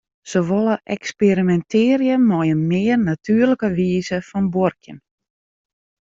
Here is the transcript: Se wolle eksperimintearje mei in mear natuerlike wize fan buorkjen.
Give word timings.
Se 0.29 0.39
wolle 0.49 0.75
eksperimintearje 0.93 2.15
mei 2.29 2.47
in 2.53 2.61
mear 2.71 2.99
natuerlike 3.09 3.67
wize 3.79 4.17
fan 4.29 4.45
buorkjen. 4.53 4.97